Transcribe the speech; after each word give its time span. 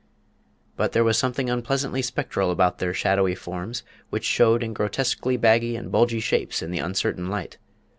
But 0.77 0.93
there 0.93 1.03
was 1.03 1.15
something 1.19 1.47
unpleasantly 1.51 2.01
spectral 2.01 2.49
about 2.49 2.79
their 2.79 2.91
shadowy 2.91 3.35
forms, 3.35 3.83
which 4.09 4.25
showed 4.25 4.63
in 4.63 4.73
grotesquely 4.73 5.37
baggy 5.37 5.75
and 5.75 5.91
bulgy 5.91 6.19
shapes 6.19 6.63
in 6.63 6.71
the 6.71 6.79
uncertain 6.79 7.29
light. 7.29 7.59